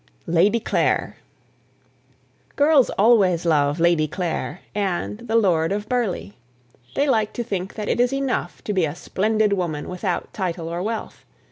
LADY 0.25 0.59
CLARE. 0.59 1.17
Girls 2.55 2.89
always 2.97 3.45
love 3.45 3.79
"Lady 3.79 4.07
Clare" 4.07 4.61
and 4.73 5.19
"The 5.19 5.35
Lord 5.35 5.71
of 5.71 5.87
Burleigh." 5.87 6.31
They 6.95 7.07
like 7.07 7.33
to 7.33 7.43
think 7.43 7.75
that 7.75 7.87
it 7.87 7.99
is 7.99 8.11
enough 8.11 8.63
to 8.63 8.73
be 8.73 8.85
a 8.85 8.95
splendid 8.95 9.53
woman 9.53 9.87
without 9.87 10.33
title 10.33 10.69
or 10.69 10.81
wealth. 10.81 11.23